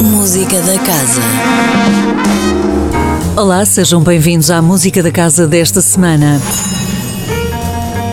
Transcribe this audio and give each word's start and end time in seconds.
Música 0.00 0.60
da 0.62 0.78
Casa. 0.78 1.20
Olá, 3.36 3.64
sejam 3.66 4.00
bem-vindos 4.00 4.48
à 4.48 4.62
Música 4.62 5.02
da 5.02 5.10
Casa 5.10 5.48
desta 5.48 5.80
semana. 5.80 6.40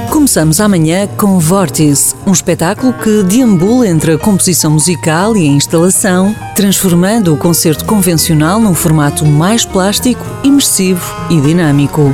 Começamos 0.09 0.59
amanhã 0.59 1.07
com 1.15 1.37
Vortice, 1.37 2.15
um 2.25 2.31
espetáculo 2.31 2.91
que 2.93 3.21
deambula 3.21 3.87
entre 3.87 4.13
a 4.13 4.17
composição 4.17 4.71
musical 4.71 5.37
e 5.37 5.47
a 5.47 5.51
instalação, 5.51 6.35
transformando 6.55 7.31
o 7.33 7.37
concerto 7.37 7.85
convencional 7.85 8.59
num 8.59 8.73
formato 8.73 9.23
mais 9.23 9.63
plástico, 9.63 10.25
imersivo 10.43 11.05
e 11.29 11.39
dinâmico. 11.39 12.11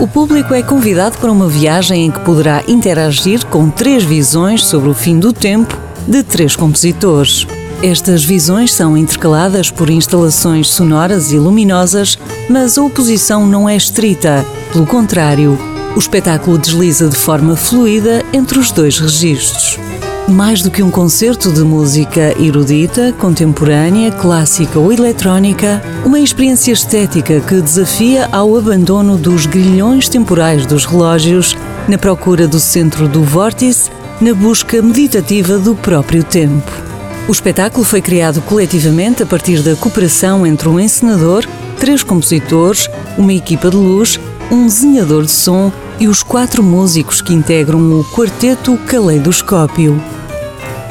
O 0.00 0.08
público 0.08 0.54
é 0.54 0.62
convidado 0.62 1.18
para 1.18 1.30
uma 1.30 1.46
viagem 1.48 2.06
em 2.06 2.10
que 2.10 2.20
poderá 2.20 2.62
interagir 2.66 3.44
com 3.46 3.68
três 3.68 4.02
visões 4.02 4.64
sobre 4.64 4.88
o 4.88 4.94
fim 4.94 5.18
do 5.18 5.30
tempo 5.30 5.76
de 6.08 6.22
três 6.22 6.54
compositores. 6.56 7.46
Estas 7.82 8.24
visões 8.24 8.72
são 8.72 8.96
intercaladas 8.96 9.70
por 9.70 9.90
instalações 9.90 10.68
sonoras 10.68 11.30
e 11.30 11.38
luminosas, 11.38 12.18
mas 12.48 12.78
a 12.78 12.82
oposição 12.82 13.46
não 13.46 13.68
é 13.68 13.76
estrita. 13.76 14.44
Pelo 14.72 14.86
contrário, 14.86 15.58
o 15.94 15.98
espetáculo 15.98 16.56
desliza 16.56 17.08
de 17.08 17.16
forma 17.16 17.54
fluida 17.54 18.24
entre 18.32 18.58
os 18.58 18.70
dois 18.72 18.98
registros. 18.98 19.78
Mais 20.26 20.62
do 20.62 20.70
que 20.70 20.82
um 20.82 20.90
concerto 20.90 21.52
de 21.52 21.60
música 21.60 22.34
erudita, 22.40 23.12
contemporânea, 23.12 24.10
clássica 24.10 24.78
ou 24.78 24.92
eletrónica, 24.92 25.80
uma 26.04 26.18
experiência 26.18 26.72
estética 26.72 27.40
que 27.40 27.60
desafia 27.60 28.28
ao 28.32 28.56
abandono 28.56 29.16
dos 29.16 29.46
grilhões 29.46 30.08
temporais 30.08 30.66
dos 30.66 30.84
relógios, 30.84 31.56
na 31.86 31.98
procura 31.98 32.48
do 32.48 32.58
centro 32.58 33.06
do 33.06 33.22
vórtice, 33.22 33.90
na 34.20 34.34
busca 34.34 34.82
meditativa 34.82 35.58
do 35.58 35.76
próprio 35.76 36.24
tempo. 36.24 36.85
O 37.28 37.32
espetáculo 37.32 37.84
foi 37.84 38.00
criado 38.00 38.40
coletivamente 38.42 39.22
a 39.22 39.26
partir 39.26 39.60
da 39.60 39.74
cooperação 39.74 40.46
entre 40.46 40.68
um 40.68 40.78
encenador, 40.78 41.44
três 41.76 42.04
compositores, 42.04 42.88
uma 43.18 43.32
equipa 43.32 43.68
de 43.68 43.76
luz, 43.76 44.20
um 44.50 44.66
desenhador 44.66 45.24
de 45.24 45.32
som 45.32 45.72
e 45.98 46.06
os 46.06 46.22
quatro 46.22 46.62
músicos 46.62 47.20
que 47.20 47.34
integram 47.34 47.98
o 47.98 48.04
quarteto 48.04 48.76
Caleidoscópio. 48.86 50.00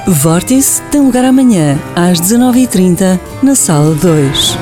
Vórtice 0.06 0.82
tem 0.92 1.02
lugar 1.02 1.24
amanhã, 1.24 1.80
às 1.96 2.20
19h30, 2.20 3.18
na 3.42 3.56
Sala 3.56 3.96
2. 3.96 4.58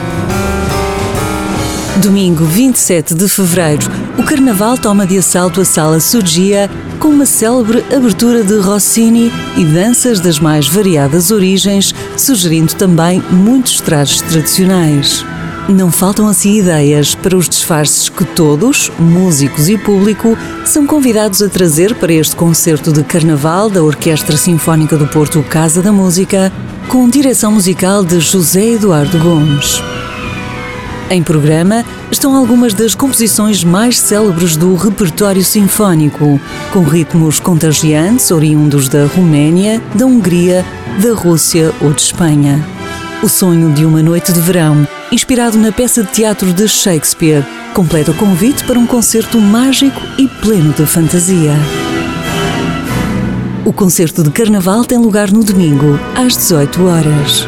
Domingo 2.04 2.46
27 2.46 3.16
de 3.16 3.28
fevereiro, 3.28 3.90
o 4.17 4.23
Carnaval 4.23 4.78
toma 4.78 5.06
de 5.08 5.17
assalto 5.17 5.61
a 5.61 5.66
Sala 5.66 6.00
Sugia 6.00 6.69
com 7.00 7.09
uma 7.09 7.25
célebre 7.25 7.83
abertura 7.94 8.44
de 8.44 8.58
Rossini 8.59 9.31
e 9.58 9.66
danças 9.66 10.19
das 10.19 10.39
mais 10.39 10.67
variadas 10.67 11.31
origens, 11.31 11.94
sugerindo 12.16 12.75
também 12.75 13.22
muitos 13.31 13.81
trajes 13.81 14.22
tradicionais. 14.22 15.25
Não 15.67 15.91
faltam 15.91 16.28
assim 16.28 16.59
ideias 16.59 17.16
para 17.16 17.38
os 17.38 17.47
disfarces 17.47 18.09
que 18.09 18.25
todos, 18.25 18.91
músicos 19.00 19.69
e 19.69 19.78
público, 19.78 20.38
são 20.66 20.86
convidados 20.86 21.41
a 21.41 21.50
trazer 21.50 21.95
para 21.95 22.14
este 22.14 22.36
concerto 22.36 22.91
de 22.91 23.03
carnaval 23.03 23.69
da 23.69 23.81
Orquestra 23.81 24.36
Sinfónica 24.36 24.97
do 24.97 25.08
Porto 25.08 25.41
Casa 25.44 25.81
da 25.81 25.91
Música, 25.91 26.52
com 26.89 27.09
direção 27.09 27.52
musical 27.52 28.03
de 28.03 28.19
José 28.19 28.73
Eduardo 28.73 29.17
Gomes. 29.19 29.81
Em 31.14 31.22
programa 31.22 31.86
estão 32.09 32.36
algumas 32.36 32.73
das 32.73 32.95
composições 32.95 33.64
mais 33.64 34.00
célebres 34.00 34.58
do 34.58 34.73
repertório 34.73 35.44
sinfónico, 35.44 36.42
com 36.72 36.81
ritmos 36.81 37.39
contagiantes 37.39 38.31
oriundos 38.31 38.89
da 38.89 39.06
Roménia, 39.06 39.80
da 39.94 40.08
Hungria, 40.08 40.66
da 41.00 41.14
Rússia 41.14 41.72
ou 41.81 41.94
de 41.94 42.02
Espanha. 42.02 42.67
O 43.22 43.30
sonho 43.30 43.72
de 43.73 43.86
uma 43.86 44.02
noite 44.02 44.34
de 44.34 44.39
verão 44.39 44.88
inspirado 45.11 45.56
na 45.56 45.72
peça 45.72 46.02
de 46.02 46.11
teatro 46.11 46.52
de 46.52 46.67
Shakespeare, 46.67 47.45
completa 47.75 48.09
o 48.09 48.16
convite 48.16 48.64
para 48.64 48.80
um 48.80 48.88
concerto 48.88 49.39
mágico 49.39 50.02
e 50.18 50.28
pleno 50.28 50.73
de 50.73 50.84
fantasia. 50.88 51.53
O 53.63 53.72
concerto 53.72 54.23
de 54.23 54.31
Carnaval 54.31 54.84
tem 54.84 54.97
lugar 54.97 55.31
no 55.31 55.44
domingo, 55.44 56.00
às 56.16 56.35
18 56.35 56.84
horas. 56.84 57.47